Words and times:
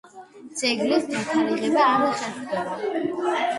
ძეგლის 0.61 1.05
დათარიღება 1.11 1.85
არ 1.91 2.17
ხერხდება. 2.25 3.37